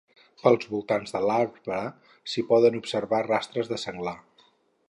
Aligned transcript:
Pels 0.43 0.63
voltants 0.69 1.13
de 1.17 1.21
l'arbre 1.25 1.77
s'hi 2.33 2.47
poden 2.53 2.81
observar 2.83 3.23
rastres 3.31 3.75
de 3.75 3.81
senglar. 3.87 4.19